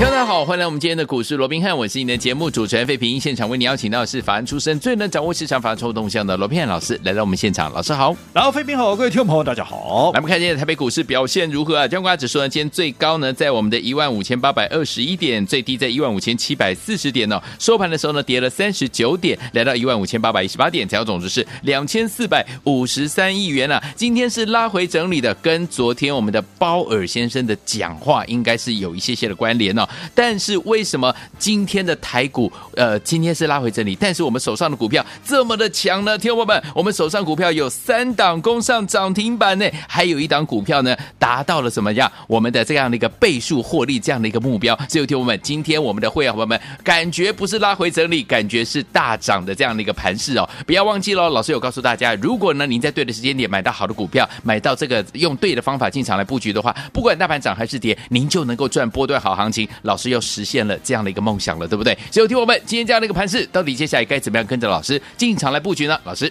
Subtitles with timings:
[0.00, 3.20] 大家好，欢迎来我们今天的股市罗宾汉，我是你的节目主持人费平。
[3.20, 7.70] 现场为你邀请到的是法案出身、最能掌握市场法抽动向的罗宾汉老师来到我们现场。
[7.74, 10.10] 老师好，然后费平好，各位听众朋友大家好。
[10.12, 11.86] 来，我们看今天台北股市表现如何啊？
[11.86, 17.40] 加权指数呢，今天最高呢在我们的一万五千八百二十一点，最低在一万五千七百四十点哦。
[17.58, 23.80] 收盘的时候呢，跌了三十九点，来到一万五千八百一十八点，成交总值是两千四百五十三亿元啊。
[23.94, 30.60] 今天是拉回整理的，跟昨天我们的鲍尔先生的讲话应该是有一些些的关联哦，但是。
[30.70, 36.16] 为什么今天的台股呃，今天是拉回整理，但是我们手上的股票这么的强呢？
[36.18, 42.10] 听众朋友们，我们手上股票有三档攻上涨停板呢，还有一档股票呢达到了怎么样？
[42.26, 44.78] 我们的这样的一个倍数获利这样的一个目标。
[44.88, 50.48] 所以听我们，今天我们的会员伙伴们感觉不是拉回整理，感觉是大涨的这样的一个盘势哦。
[50.66, 59.66] 不要忘记喽，老师有告诉大家，如果呢您在对的时间点买到好的股票，买到这个用对的方法进场来布局的话，不管大盘涨还是跌，您就能够赚波段好行情。
[59.82, 60.60] 老师又实现。
[60.60, 61.96] 了这样的一个梦想了，对不对？
[62.10, 65.98] 所以听我们今天这样的一个盘势，到底接下来该怎么样跟着老师进场来布局呢？
[66.04, 66.30] 老师，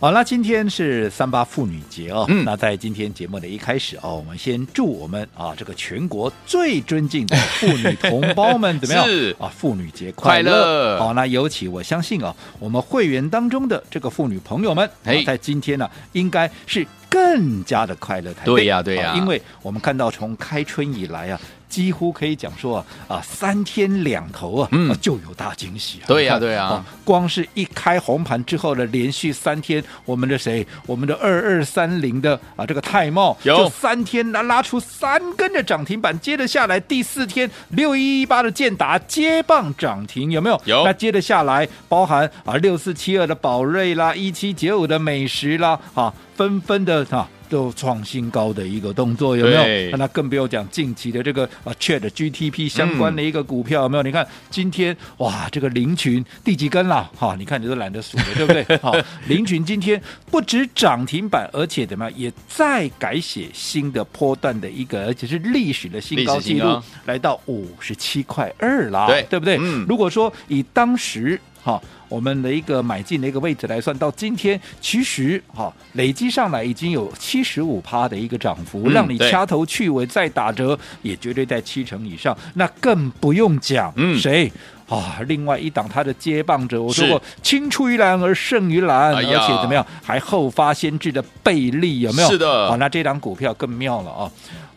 [0.00, 2.26] 好，那今天是三八妇女节哦。
[2.28, 9.06] 嗯，那在今天节目的一开始哦，我们先祝我们啊这个全国最尊敬的妇女同胞们 怎么样？
[9.06, 10.98] 是啊，妇女节快乐！
[10.98, 18.56] 好，那尤其我相信啊，我们会员当中的这个妇女朋友们，哎在今天呢、啊，应该是更加的快乐才对。
[18.56, 21.40] 对呀，对呀，因为我们看到从开春以来啊。
[21.72, 26.06] 几乎可以讲说啊啊三天两头啊，嗯、就有大惊喜啊！
[26.06, 40.60] 对呀、啊、对呀、啊，光是一开红盘之后的连续三天，我们的谁，我们的二二三零的啊这个泰茂，有就三天拉拉出三根的涨停板，接着下来第四天六一一八的建达接棒涨停，有没有？
[40.66, 40.84] 有。
[40.84, 47.26] 那接着下来，包含啊六四七二的宝瑞啦，一七九五的美食啦，啊纷纷的啊。
[47.52, 49.96] 都创新高的一个动作有没有？
[49.98, 54.02] 那更不用讲近期的这个啊 Chat GTP 相关的一个股票有没有？
[54.02, 57.10] 嗯、你看今天哇，这个林群第几根了？
[57.14, 58.64] 哈，你看你都懒得数了，对不对？
[58.80, 58.96] 好，
[59.28, 69.58] 林群今天不止涨停板，而且怎么样，也再改写新的波段的一个，而且是历史的新高纪录，来到五十七块二啦，对对不对？
[69.60, 71.80] 嗯，如果说以当时哈。
[72.08, 82.36] 我们的一个买进的一个位置来算，到今天其实哈累积上来已经有七十五趴的一个涨幅，嗯、让你掐头去尾再打折也绝对在七成以上。
[82.52, 84.52] 那更不用讲，嗯，谁
[84.86, 85.20] 啊？
[85.26, 92.28] 另外一档它的接棒者，我说过青出于蓝而胜于蓝，哎、而且怎么样还后发先至的倍利有没有？
[92.28, 94.30] 是的，好，那这档股票更妙了啊！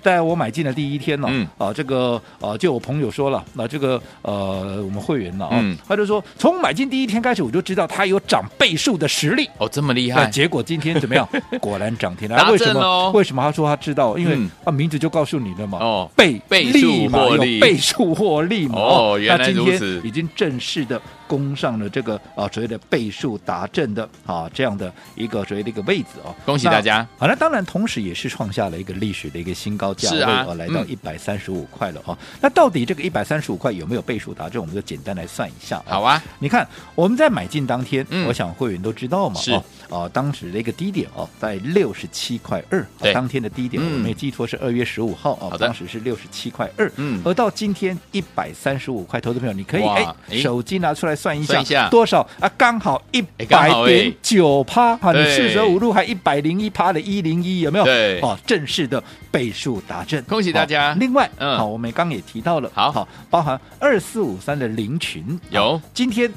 [0.05, 10.29] 在我买进的第一天呢、哦，嗯、啊，这个呃，就我朋友说了，那这个呃，我们会员呢啊，嗯、他就说从买进第一天开始，我就知道他有涨倍数的实力哦，这么厉害。
[10.29, 11.27] 结果今天怎么样？
[11.59, 12.51] 果然涨停了。
[12.51, 13.09] 为什么？
[13.13, 14.15] 为什么他说他知道？
[14.15, 15.79] 因为啊，名字就告诉你了嘛。
[15.79, 18.77] 哦，倍倍数获利，倍数获利嘛。
[18.77, 19.99] 哦，原来如此。
[20.03, 21.01] 已经正式的。
[21.27, 27.07] 攻上了这个啊所谓的倍数达阵的啊这样的一个所谓的一个位置哦，恭喜大家！
[27.17, 32.17] 好，那当然同时也是创下了一个历史的一个新高价位啊，来到一百三十五块了哈。
[32.39, 34.61] 那到底这个一百三十五块有没有倍数达阵？
[34.61, 35.81] 我们就简单来算一下。
[35.85, 39.51] 好啊，你看我们在买进当天，我想会员都知道嘛，是。
[39.89, 51.14] 啊，当时的一个低点哦，在六十七块二，当天的低点我没记错是二月十五号啊，当时是六十七块二，嗯，而到今天一百三十五块，投资朋友你可以哎手机拿出来。
[51.15, 52.51] 算一下，一下多少啊？
[52.57, 57.85] 刚好一百点九趴哈，你四舍五入还一百零一趴的一零一有没有？
[57.85, 60.93] 对，哦，正式的倍数达阵，恭喜大家。
[60.99, 66.31] 另外，嗯，好，我们刚也提到了，好好，包含二四五三的零群有今天。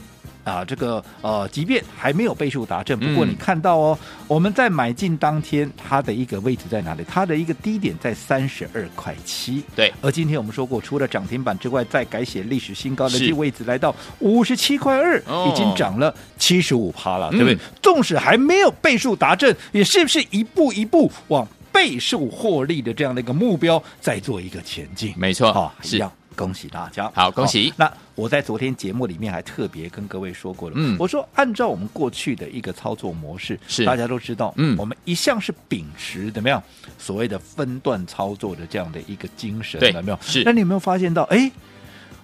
[0.49, 7.05] 啊，这个呃，即便还没有倍数达阵，不过你看到哦，嗯、我们在买进当天，它的一个位置在哪里？
[7.07, 9.63] 它的一个低点在三十二块七。
[9.77, 17.55] 对，而今天我们说过，除了涨停板之外，再改写历史新高的这位置来到五十七块二，已经涨了七十五趴了，对不对？
[17.55, 25.13] 嗯、纵使还没有倍数达阵，也是不是一步一步往倍数获利的这样的一个目标在做一个前进？
[25.17, 26.13] 没错，好、哦，是这样。
[26.39, 27.11] 恭喜大家！
[27.13, 27.73] 好，恭喜。
[27.77, 36.63] 那我在昨天节目里面还特别跟各位说过了，嗯，我说按照我们过去的一个操作模式，是大家都知道，嗯，我们一向是秉持怎么样
[36.97, 40.19] 所谓的分段操作的这样的一个精神，对，有没有？
[40.23, 40.45] 是。
[40.45, 41.51] 那你有没有发现到，哎，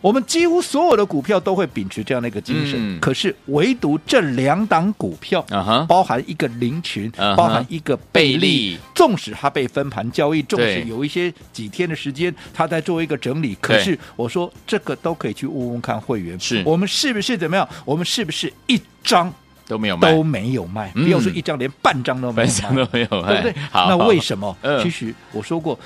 [0.04, 5.42] 我们几乎所有的股票都会秉持这样的一个精神，嗯可是唯独这两档股票，
[5.88, 8.38] 包含一个林群，包含一个贝贝利
[8.72, 17.66] 利，纵使它被分盘交易，纵使有一些几天的时间，它在做一个整理，可是我说这个都可以去问问看会员，是我们是不是怎么样？
[17.86, 19.32] 我们是不是一张
[19.66, 20.92] 都没有卖都，没有卖？
[20.96, 23.54] 嗯不要说一张，连半张都没有没有，对不对？
[23.70, 24.54] 好，那好为什么？
[24.60, 25.78] 嗯其实我说过。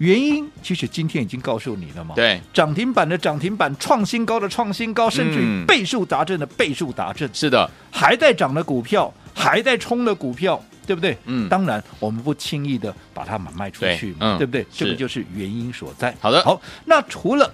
[0.00, 11.14] 原因其实今天已经告诉你了嘛，对，涨停板的涨停板，创新高的创新高，甚至于嗯倍数达阵的倍数达阵，是的，还在涨的股票，还在冲的股票，对不对？
[11.26, 11.46] 嗯。
[11.50, 14.38] 当然我们不轻易的把它买卖出去嘛，对嗯。
[14.38, 14.66] 对不对？
[14.72, 16.16] 这个就是原因所在。
[16.18, 16.42] 好的。
[16.44, 17.52] 好，那除了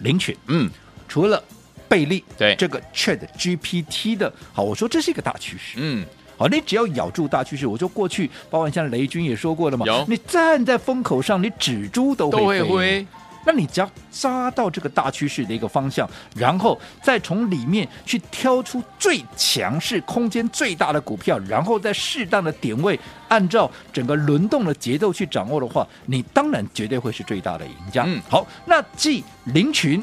[0.00, 0.70] 领取，嗯，
[1.08, 1.42] 除了
[1.88, 2.54] 贝利，对。
[2.56, 5.78] 这个 Chat GPT 的，好，我说这是一个大趋势。
[5.78, 6.04] 嗯，
[6.40, 13.06] 好，你只要咬住大趋势，我就过去，包括像雷军也说过了嘛，有你站在风口上，你指猪都都会飞。
[13.44, 22.98] 那你只要扎到这个大趋势的一个方向，然后再从里面去挑出最强势、空间最大的股票，然后在适当的点位，
[23.28, 28.04] 按照整个轮动的节奏去掌握的话，你当然绝对会是最大的赢家。
[28.06, 30.02] 嗯好，那继林群，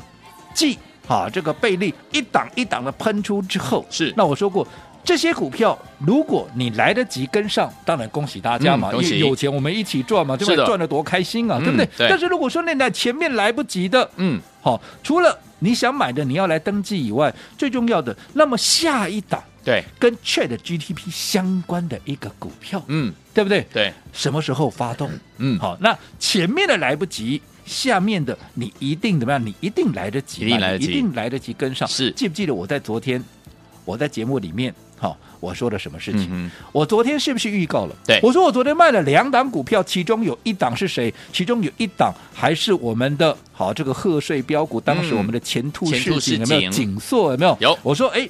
[0.54, 4.68] 继啊这个贝利一档一档的喷出之后，是那我说过。
[5.08, 10.66] 这些股票，如果你来得及跟上，当然恭喜大家嘛，因为有钱我们一起赚嘛，对不对？
[10.66, 11.86] 赚得多开心啊，嗯对不对？
[11.98, 23.66] 对但是如果说那在前面来不及的，嗯，好，除了你想买的你要来登记以外，最重要的，那么下一档对，跟 Chat GTP 相关的一个股票，嗯，对不对？
[23.74, 25.10] 对，什么时候发动？
[25.38, 29.46] 嗯，好，那前面的来不及，下面的你一定怎么样？
[29.46, 31.88] 你一定来得及，一定来得及你一定来得及跟上。
[31.88, 33.24] 是记不记得我在昨天
[33.86, 36.28] 我在节目里面，好，我说了什么事情？
[36.32, 37.96] 嗯我昨天是不是预告了？
[38.06, 41.14] 对我说我昨天卖了两档股票，其中有一档是谁？
[41.32, 46.72] 其中有一档还是我们的好这个贺岁标股，当时我们的前途前途似似锦有没有？
[46.72, 47.58] 锦景硕有没有？
[47.60, 48.28] 有我说哎。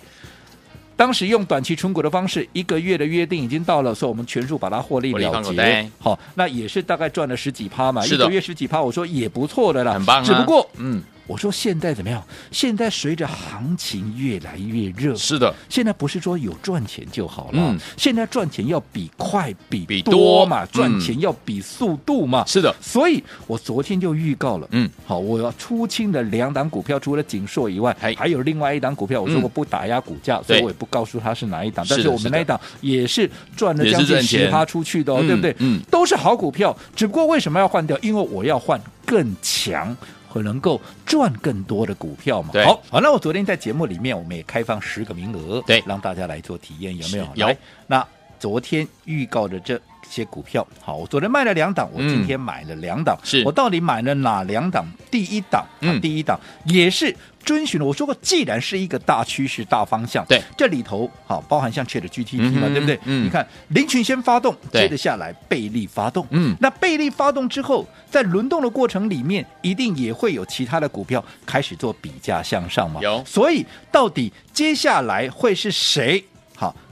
[0.97, 5.87] 当时用短期存股的方式，一个月的约定已经到了，所以我们全数把它获利了结。
[5.99, 12.23] 好，那也是大概赚了十几趴嘛，一个月十几趴，我说也不错的啦，很棒啊只不过，嗯，我说现在怎么样？
[12.51, 17.77] 现在随着行情越来越热，是的，现在不是说有赚钱就好了，嗯。
[17.97, 20.67] 现在赚钱要比快比比多多嘛，嗯。
[20.71, 35.55] 赚钱要比速度嘛，是的，所以我昨天就预告了，嗯，好，我要出清的两档股票，除了景硕以外嘿，还有另外一档股票，我说我不打压股价，所以我也不告诉他是哪一档，但是我们那一档也是赚了将近十趴出去的哦，嗯对不对？
[35.59, 35.81] 嗯。
[35.91, 37.97] 都是好股票，只不过为什么要换掉？
[37.99, 39.95] 因为我要换更强。
[40.37, 42.51] 和能够赚更多的股票嘛？
[42.63, 47.27] 好，好，那我昨天在节目里面，我们也开放十个名额，对让大家来做体验，有没有？
[47.35, 47.57] 有来。
[47.87, 48.07] 那
[48.39, 53.43] 昨天预告的这些股票，好，我昨天卖了两档，我今天买了两档，是。
[53.45, 54.85] 我到底买了哪两档？
[55.11, 55.95] 第一档，嗯。
[55.95, 62.99] 啊，第一档也是遵循了我说过，既然是一个大趋势、大方向，对，这里头好包含像 Chat GTP 嘛，嗯对不对？
[63.05, 63.25] 嗯。
[63.25, 66.55] 你看林群先发动，接着下来贝利发动，嗯。
[66.59, 72.99] 那贝利发动之后，在轮动的过程里面，一定也会有其他的股票开始做比价向上嘛？
[73.01, 73.23] 有。
[73.25, 76.23] 所以到底接下来会是谁？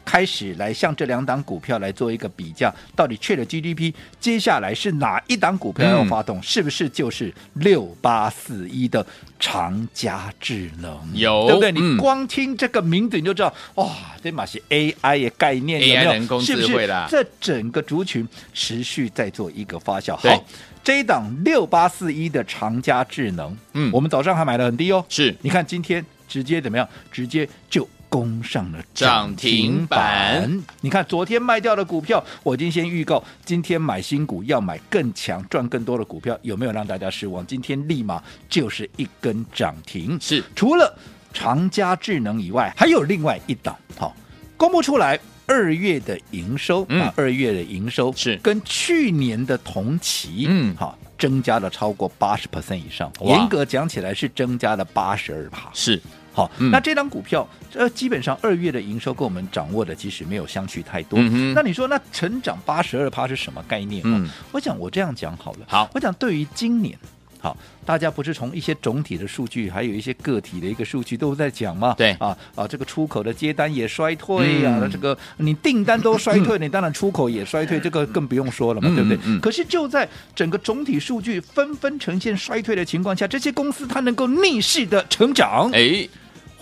[0.05, 6.41] 好，开始来向这两档股票来做一个比较，到底 Chat GDP 接下来是哪一档股票要发动？
[6.41, 9.05] 是不是就是六八四一的
[9.39, 10.97] 长佳智能？
[11.13, 11.71] 有对不对？
[11.71, 13.89] 嗯你光听这个名字你就知道，哇，
[14.23, 16.11] 这嘛是 AI 的概念，有没 AI 有？
[16.13, 20.15] 人工智是不是这整个族群持续在做一个发酵。
[20.15, 20.45] 好，
[20.83, 26.87] 这一档六八四一的长佳智能，嗯我们早上还买的很低哦，是你看今天直接怎么样？
[27.11, 30.63] 直接就攻上了涨停板。
[30.79, 37.45] 你看昨天卖掉的股票，我已经先预告，今天买新股要买更强、赚更多的股票，有没有让大家失望？
[37.45, 40.17] 今天立马就是一根涨停。
[40.21, 40.97] 是除了
[41.33, 44.15] 长加智能以外，还有另外一档，好，
[44.55, 45.19] 公布出来。
[45.47, 53.11] 二月的营收嗯啊，二月的营收是跟去年的同期，嗯好，增加了超过八十 percent 以上。
[53.21, 55.69] 严格讲起来是增加了八十二趴。
[55.71, 56.01] 是，
[56.35, 61.17] 好，嗯那这张股票，呃，基本上二月的营收跟我们掌握的其实没有相去太多。
[61.17, 64.03] 嗯那你说，那成长八十二趴是什么概念？
[64.51, 65.59] 我想我这样讲好了。
[65.65, 66.97] 好我讲对于今年。
[67.41, 71.93] 好，大家不是从一些总体的数据，还有一些个体的一个数据都在讲吗？
[71.95, 79.17] 对啊啊，这个出口的接单也衰退呀、啊，嗯这个你订单都衰退，你当然出口也衰退， 这个更不用说了嘛，嗯对不对？
[79.17, 86.07] 嗯嗯可是就在整个总体数据纷纷呈现衰退的情况下，这些公司它能够逆势的成长，哎，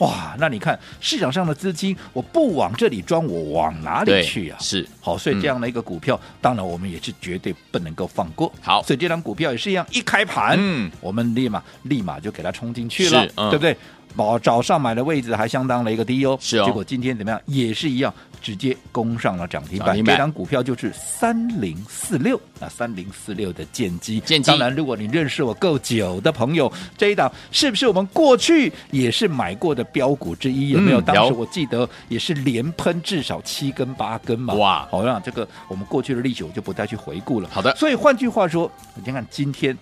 [0.03, 4.57] 哇，那你看市场上的资金，我不往这里装，我往哪里去啊？
[4.59, 8.51] 是好，所以这样的一个股票，嗯、当然我们也是绝对不能够放过。
[8.61, 13.77] 好，所以这张股票也是一样，一开盘，嗯，我们立马立马就给它冲进去了，嗯、对不对？
[14.15, 16.65] 早早上买的位置还相当的一个低哦，是哦。
[16.65, 17.41] 结果今天怎么样？
[17.45, 19.95] 也是一样，直接攻上了涨停板。
[20.03, 24.19] 这张股票就是三零四六啊，三零四六的剑机。
[24.19, 24.51] 剑机。
[24.51, 30.69] 当然，如果你认识我够久的朋友，这一档是不是我们过去也是买过的标股之一？
[30.69, 31.01] 有没有？
[31.01, 34.53] 嗯、当时我记得也是连喷至少七根八根嘛。
[34.53, 34.87] 哇！
[34.91, 37.49] 好，让这个我们过去的历史我就不再去回顾了。
[37.51, 37.75] 好的。
[37.75, 39.77] 所以换句话说，你看看今天。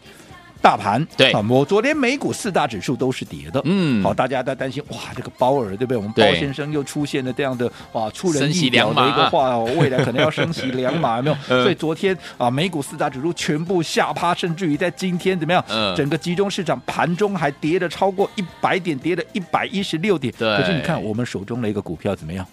[0.61, 5.97] 大盘对啊，我昨天美股四大指数都是跌的，嗯，好，大家在担心哇，这个鲍尔对不对？
[5.97, 11.35] 我们鲍先生又出现了这样的哇出人意料的一个话哦，未来可能要 升息两码，有没有？
[11.63, 15.63] 所以昨天啊，美股四大指数全部下趴，甚至于在今天怎么样？
[15.69, 20.33] 嗯，整个集中市场盘中还跌了超过一百点，跌了一百一十六点。
[20.37, 22.45] 对，可是你看我们手中的一个股票怎么样？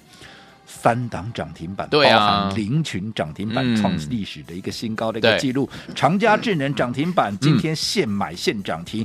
[0.81, 5.69] 三档涨停板，对啊，包含凌群涨停板创历史的一个新高的一个记录。
[5.95, 9.05] 长佳智能涨停板今天现买现涨停，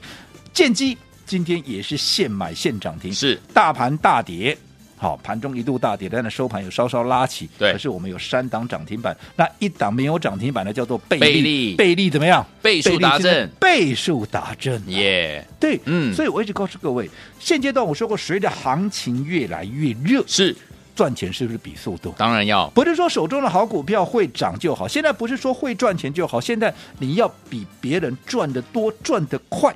[0.53, 3.11] 建机今天也是现买现涨停。
[3.11, 4.55] 是大盘大跌，
[4.97, 7.49] 好，盘中一度大跌，但是收盘有稍稍拉起。
[7.57, 12.45] 对，可是我们有三档涨停板，那一档没有涨停板的叫做倍利，倍利怎么样？
[12.61, 20.55] 倍数达阵，倍数达阵，耶，对，嗯，所以我一直告诉各位，现阶段我说过，随着行情越来越热，是。
[20.95, 22.13] 赚钱是不是比速度？
[22.17, 24.87] 当然要，不是说手中的好股票会涨就好。
[24.87, 29.75] 现在不是说会赚钱就好，现在你要比别人赚得多、赚得快。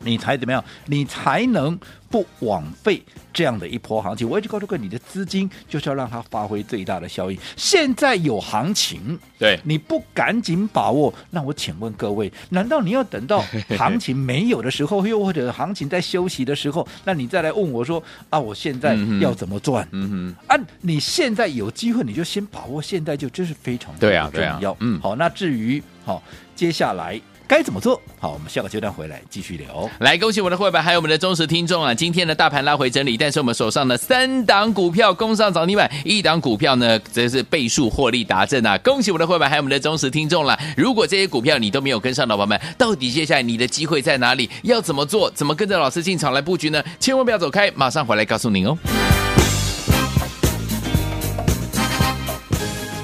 [0.00, 0.62] 你才怎么样？
[0.84, 1.78] 你才能
[2.16, 4.26] 不枉费这样的一波行情。
[4.26, 7.38] 我一直告诉各位，你的资金就是要让它发挥最大的效益。
[7.56, 13.44] 现在有行情，对，你不赶紧把握，那我请问各位，难道你要等到
[13.76, 19.86] 行情没有的时候，又或者行情在休息的时候，那你再来问我说啊，我现在要怎么赚？
[19.92, 24.10] 嗯哼，啊，你现在有机会，你就先把握，现在就真是非常重要。
[24.10, 26.22] 对啊，对啊，嗯，好，那至于好
[26.54, 27.20] 接下来。
[27.48, 28.02] 该怎么做？
[28.18, 29.88] 好，我们下个阶段回来继续聊。
[30.00, 31.94] 来，恭喜我们的会员，还有我们的忠实听众啊！
[31.94, 38.76] 今天的大盘拉回整理，但是我们手上的三档股票攻上涨停板，一档股票呢则是倍数获利达阵啊！
[38.78, 40.58] 恭喜我们的会员，还有我们的忠实听众了。
[40.76, 44.50] 如果这些股票你都没有跟上的伙伴们，到底接下来你的机会在哪里？
[44.64, 45.30] 要怎么做？
[45.30, 46.82] 怎么跟着老师进场来布局呢？
[46.98, 48.76] 千万不要走开，马上回来告诉您哦。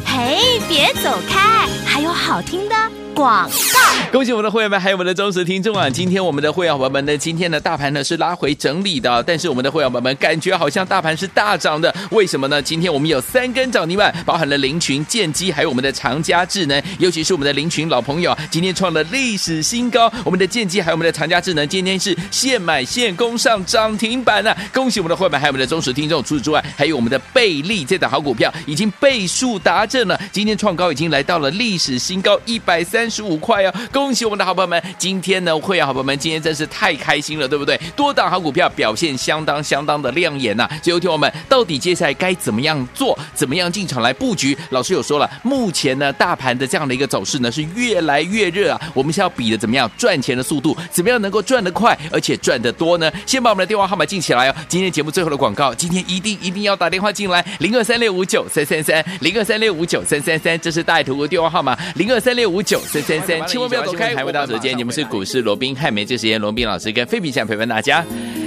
[0.05, 2.75] 嘿，别走开，还有好听的。
[3.15, 5.89] 广告，恭喜我们的会员们，还有我们的忠实听众啊！
[5.89, 12.61] 今天我们的会员伙伴们呢，今天的大盘呢是拉回整理的，但是我们的会员伙伴们感觉好像大盘是大涨的，为什么呢？
[12.61, 20.13] 今天我们有三根涨停板，包含了林群、建机，还有我们的长佳智能，尤其是我们的林群老朋友，今天创了历史新高。
[20.27, 24.55] 我们的建机还有我们的长佳智能，今天是现买现攻上涨停板啊！
[24.75, 26.23] 恭喜我们的会员，还有我们的忠实听众。
[26.23, 33.09] 除此之外，还有我们的倍利这档好股票，已经倍数达阵了，今天创高已经来到了历史新高一百三。
[33.09, 33.75] 十五块哦！
[34.03, 37.81] 恭喜我们的好朋友们，今天呢，会员好朋友们今天真是太开心了，对不对？
[37.95, 40.71] 多档好股票表现相当相当的亮眼呐、啊！
[40.83, 44.59] 最后听我们到底接下来该怎么样做，怎么样进场来布局？
[44.71, 48.81] 老师有说了，目前呢，大盘的这样的一个走势呢是越来越热啊！
[48.93, 53.09] 我们是要比的怎么样赚钱的速度，怎么样能够赚得快，而且赚得多呢？
[53.25, 54.55] 先把我们的电话号码记起来哦！
[54.67, 62.81] 今天节目最后的广告，今天一定一定要打电话进来，零二三六五九三三三，零二三六五九三三三，这是大爱投顾电话号码，零二三六五九。
[62.83, 64.25] 三三三，千万不要走开！
[64.25, 68.05] 回到时间，节目是股市罗宾汉梅，这时间罗宾老师跟菲比想陪伴大家。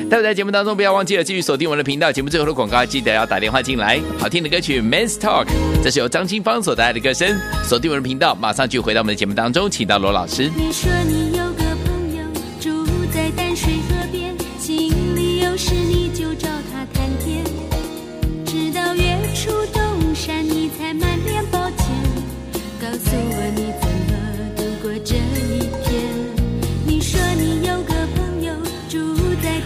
[0.10, 2.12] 待会在节目当中，不要忘记了继续锁定我们的频道。
[2.12, 4.00] 节目最后的广告，记得要打电话进来。
[4.20, 5.46] 好听的歌曲《Men's Talk》，
[5.84, 7.36] 这是由张清芳所带来的歌声。
[7.64, 10.52] 锁定我们的频道，马上就回到我们的节目当中，请到罗老师。
[10.56, 12.24] 你说你有个朋友
[12.60, 13.74] 住在淡水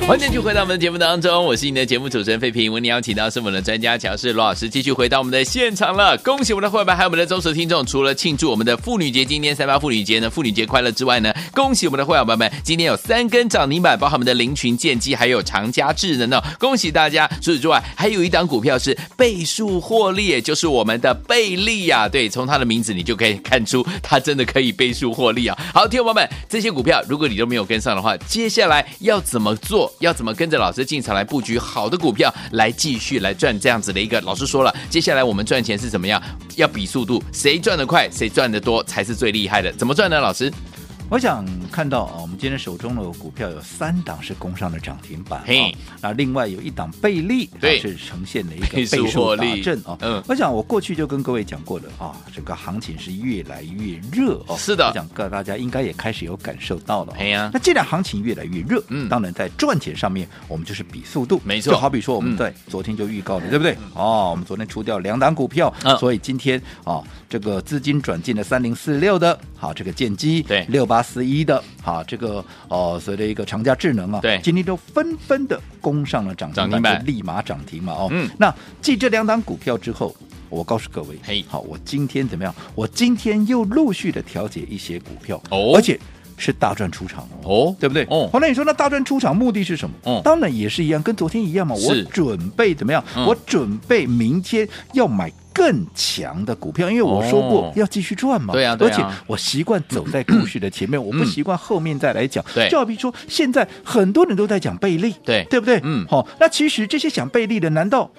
[0.10, 2.74] 欢迎继续回到我们的节目当中，我是你的节目主持人费平。
[2.74, 6.18] 为你邀请到是我们的专家讲师罗老师，继续回到我们的现场了。
[6.18, 7.86] 恭喜我们的会员，还有我们的忠实听众。
[7.86, 16.42] 除了庆祝我们的妇女节，今天三八妇女节呢，妇女节快乐之外呢，恭喜我们的会员朋友们，今天有三根涨停板，包含我们的林群、建机，还有长佳智能呢。
[16.58, 17.28] 恭喜大家！
[17.40, 22.10] 除此之外，还有一档股票是倍数获利，也就是我们的倍利啊。
[22.10, 25.56] 对，从它的名字你就可以看出，它真的可以倍数获利啊。
[25.72, 29.94] 好，听众朋友们，这些股票如果你都没有跟上的话，接下来要怎么做？
[30.00, 34.20] 要怎么跟着老师进场来布局好的股票，来继续来赚这样子的一个？
[34.22, 36.22] 老师说了，接下来我们赚钱是怎么样？
[36.56, 39.72] 要比速度，谁赚得快，谁赚得多才是最厉害的。
[39.74, 40.20] 怎么赚呢？
[40.20, 40.52] 老师？
[41.10, 45.46] 我想看到啊，我们今天手中的股票有三档是攻上了涨停板，啊，
[46.02, 49.98] 那另外有一档贝利，对，是呈现了一个倍数大震啊。
[50.02, 54.56] 嗯，我想我过去就跟各位讲过的啊，整个行情是越来越热哦。
[54.56, 57.16] 是的，我想各大家应该也开始有感受到了。
[57.18, 61.74] 哎呀，那既然行情越来越热，嗯，当然在赚钱上面，我们就是比速度，没错。
[61.74, 63.76] 就好比说我们在昨天就预告了，对不对？
[63.96, 71.64] 哦，我们昨天出掉两档股票，所以今天啊，这个资金转进了三零四六的，好，这个建机，对，六八四一的。
[71.82, 80.16] 好，这个哦，所谓的一个长佳智能啊，对，今天都纷纷的攻上了涨停板，就立马涨停嘛，哦，嗯，那继这两档股票之后，
[80.50, 82.54] 我告诉各位，嘿，好，我今天怎么样？
[82.76, 86.00] 我今天又陆续的调节一些股票，哦，而且
[86.38, 88.04] 是大赚出场哦，对不对？
[88.10, 89.96] 哦，好，那你说那大赚出场目的是什么？
[90.04, 93.04] 哦，当然也是一样，跟昨天一样嘛，我准备怎么样？
[93.26, 95.32] 我准备明天要买。
[95.60, 102.42] 更强的股票，因为我说过要继续赚嘛，对啊，而且我习惯走在故事的前面， 我不习惯后面再来讲。
[102.56, 105.82] 对，就好比说，现在很多人都在讲贝利，对，对不对？
[105.84, 108.10] 嗯，好，那其实这些讲贝利的，难道？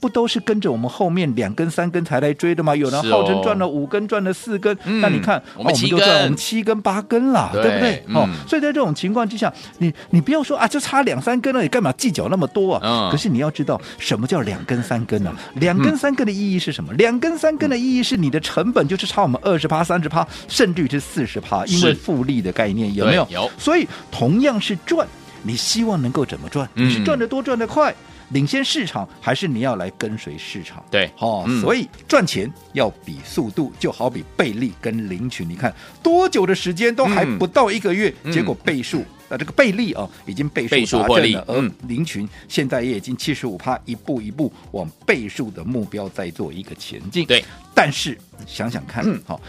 [0.00, 2.74] 不都是跟着我们后面两根三根才来追的吗？
[2.74, 8.04] 有人号称赚了五根，赚了四根，那你看我们七根，我们七根八根了，对不对？
[8.14, 13.08] 哦，所以在这种情况之下，你你不要说啊，就差两三根了，你干嘛计较那么多啊？
[13.10, 15.32] 可是你要知道，什么叫两根三根呢？
[15.54, 16.92] 两根三根的意义是什么？
[16.94, 23.26] 两根三根的意义是你的成本就是差我们二十趴、三十趴，甚至于是四十趴，因为复利的概念有没有？
[23.30, 23.50] 有。
[23.58, 25.06] 所以同样是赚，
[25.42, 26.68] 你希望能够怎么赚？
[26.74, 27.94] 你是赚得多，赚得快？
[28.30, 30.84] 领先市场，还是你要来跟随市场？
[30.90, 47.24] 对，哦，嗯、所以赚钱要比速度，就好比倍利跟林群，你看多久的时间都还不到一个月，嗯、结果倍数，那、嗯、这个倍利啊，已经倍数达阵了，而林群现在也已经七十五趴，一步一步往倍数的目标在做一个前进。
[47.24, 47.42] 对，
[47.74, 49.48] 但是想想看，好、嗯，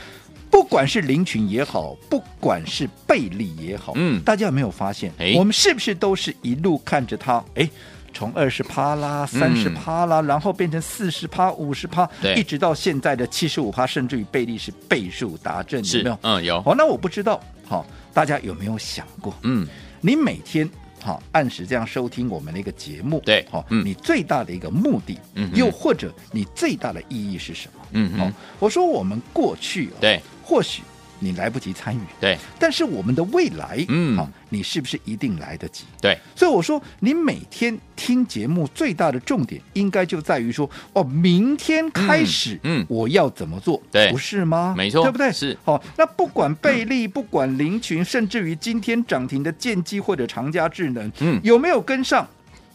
[0.49, 5.35] 不管是林群也好，不管是倍利也好，嗯，大家有没有发现，诶。
[5.37, 7.69] 我们是不是都是一路看着它，哎？
[8.13, 16.19] 从二十趴啦，三十趴啦，嗯、然后变成四十趴、五十趴，一直到现在的七十五趴，甚至于倍利是倍数达阵，是有没有？
[16.21, 16.61] 嗯，有。
[16.61, 19.33] 好，那我不知道，好，大家有没有想过？
[19.43, 19.67] 嗯，
[20.01, 20.69] 你每天
[21.01, 27.85] 好按时这样收听我们的一个节目，对，好，嗯，你最大的一个目的，嗯，又或者你最大的意义是什么？
[27.91, 30.81] 嗯哼，好，我说我们过去、哦，对，或许。
[31.19, 35.83] 你来不及参与，对，但是我们的未来，嗯，好，你是不是一定来得及？
[36.01, 43.81] 对，所以我说，你每天听节目最大的重点，应该就在于说，哦，明天开始，嗯，我要怎么做？
[43.91, 44.73] 对，不是吗？
[44.77, 45.31] 没错，对不对？
[45.31, 52.27] 是，好，那不管贝利， 不管林群，甚至于今天涨停的建机或者长佳智能，嗯，有没有跟上？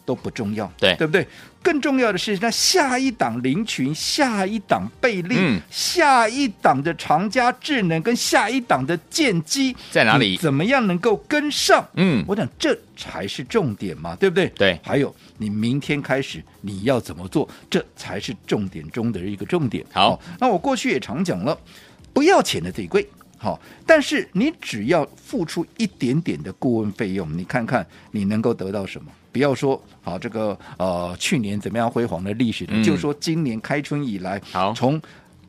[0.05, 1.27] 都不重要，对对不对？
[1.63, 10.37] 更重要的是，那下一档林群，下一档倍利，嗯、下一档的长佳智能，跟下一档的建机在哪里？
[10.37, 11.83] 怎么样能够跟上？
[11.95, 14.47] 嗯，我想这才是重点嘛，对不对？
[14.51, 14.79] 对。
[14.83, 17.49] 还有，你明天开始你要怎么做？
[17.71, 19.83] 这才是重点中的一个重点。
[19.91, 21.59] 好，哦、那我过去也常讲了，
[22.13, 23.09] 不要钱的最贵。
[23.39, 29.11] 好，但是你只要付出一点点的顾问费用，你看看你能够得到什么？
[29.35, 34.73] 不要说好这个呃去年怎么样辉煌的历史就说今年开春以来，好。
[34.73, 35.01] 从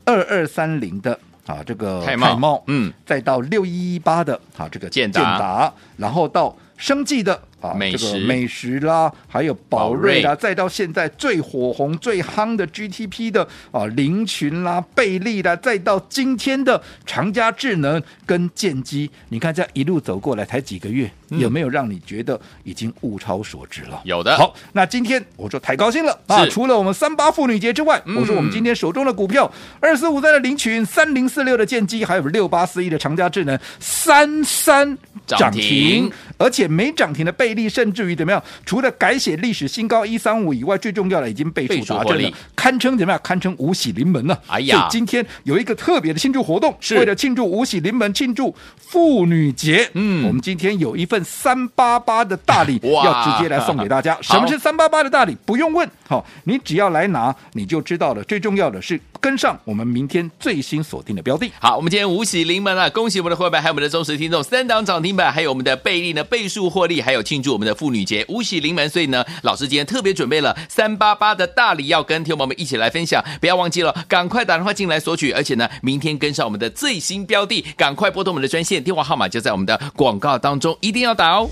[0.03, 7.39] 二二三零的啊这个泰茂，茂嗯，再到六一一八的啊这个建达，然后到生计的。
[7.73, 24.01] 美食、这个、美食啦，还有宝瑞啦，瑞再到现在最火红、最夯的 GTP 的啊，林群啦、贝利啦，再到今天的长佳智能跟建机，你看这一路走过来才几个月，嗯、有没有让你觉得已经物超所值了？
[24.03, 24.37] 有的。
[24.37, 26.45] 好，那今天我说太高兴了啊！
[26.47, 38.41] 除了我们三八妇女节之外，嗯、我说我们今天手中的股票二四五三的林群、三零四六的建机，还有六八四一的长佳智能，三三涨停，停而且没涨停的倍利，甚至于怎么样？
[38.65, 43.19] 除了改写历史新高一三五以外，最重要的已经倍数达阵了，堪称怎么样？
[43.23, 44.39] 堪称五喜临门了。
[44.47, 44.77] 哎呀！
[44.77, 49.89] 所以今天有一个特别的庆祝活动，是为了庆祝五喜临门，庆祝妇女节。
[49.93, 54.17] 嗯，我们今天有一份三八八的大礼，要直接来送给大家。
[54.21, 55.35] 什么是三八八的大礼？
[55.45, 58.23] 不用问，好，你只要来拿，你就知道了。
[58.25, 61.51] 最重要的是跟上我们明天最新锁定的标的。
[61.59, 81.49] 好，我们今天五喜临门了，恭喜我们的伙伴，还有我们的忠实听众，三档涨停板，还有我们的倍利呢倍数获利，还有庆庆祝我们的妇女节五喜临门，所以呢，老师今天特别准备了三八八的大礼，要跟听众朋友们一起来分享，不要忘记了，赶快打电话进来索取，而且呢，明天跟上我们的最新标的，赶快拨通我们的专线电话号码，就在我们的广告当中，一定要打哦。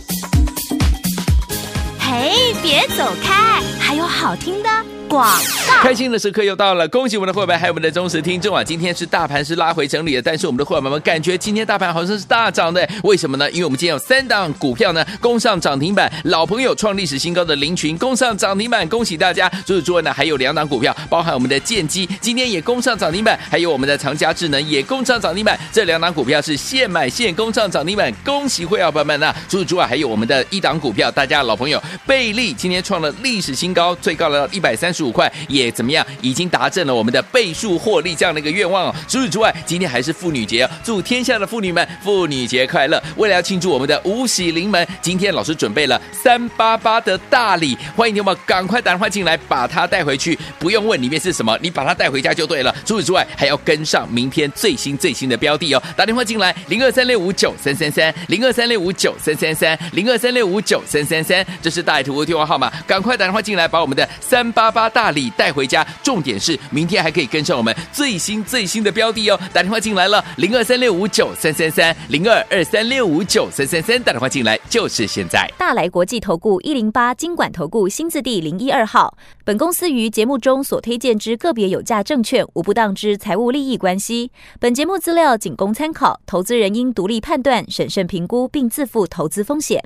[2.00, 4.93] 嘿，别走开，还有好听的。
[5.14, 5.26] 广
[5.68, 5.84] 告。
[5.84, 8.64] 开心的时刻又到了，恭喜我们的会员还有我们的忠实听众啊！
[8.64, 13.50] 今天是大盘是拉回整理的，但是我们的会员们感觉今天大盘好像是大涨的，为什么呢？
[13.52, 19.50] 因为我们今天有三档股票呢攻上涨停板，老朋友创历史新高的林群攻上涨停板，恭喜大家！
[19.66, 29.36] 除此之外呢，还有两档股票，包含我们的建机今天也攻上涨停板，还有我们的长佳智能也攻上涨停板，这两档股票是现买现攻上涨停板，恭喜会员朋友们啊！
[29.50, 36.06] 除此之外，还有我们的一档股票，大家老朋友贝利今天创了历史新高，最高了一百三十五块，也怎么样？
[36.22, 38.96] 已经达成了我们的倍数获利这样的一个愿望哦。
[39.08, 43.02] 除此之外，今天还是妇女节哦，祝天下的妇女们妇女节快乐！
[43.18, 52.74] 为了要庆祝我们的五喜临门，今天老师准备了三八八的大礼，欢迎你们赶快打电话进来，把它带回去，不用问里面是什么，你把它带回家就对了。
[52.86, 65.86] 除此之外，还要跟上明天最新最新的标的哦，打电话进来零二三六五九三三三零二三六五九三三三零二三六五九三三三，这是大图的电话号码，赶快打电话进来，把我们的三八八大礼带回家。
[66.02, 75.52] 重点是明天还可以跟上我们最新最新的标的哦，打电话进来了零二三六五九三三三零二二三六五九三三三，打电话进来就是现在。
[75.58, 89.82] 大来国际投顾一零八金管投顾新字第零一二号，本公司于节目中所推荐之个别有价证券无不当之财务利益关系，本节目资料仅供参考，投资人应独立判断、审慎评估并自负投资风险。